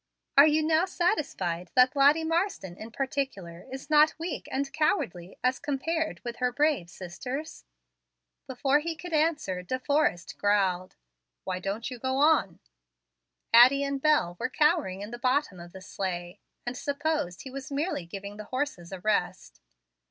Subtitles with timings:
[0.35, 5.59] "Are you now satisfied that Lottie Marsden, in particular, is not weak and cowardly, as
[5.59, 7.65] compared with her braver sisters?"
[8.47, 10.95] Before he could answer, De Forrest growled,
[11.43, 12.57] "Why don't you go on?"
[13.53, 17.71] Addie and Bel were cowering in the bottom of the sleigh, and supposed he was
[17.71, 19.61] merely giving the horses a rest.